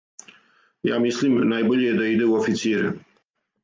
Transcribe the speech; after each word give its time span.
Ја 0.89 0.97
мислим, 1.03 1.37
најбоље 1.53 1.87
је 1.91 1.95
да 2.03 2.11
иде 2.17 2.35
у 2.35 2.37
официре 2.43 2.95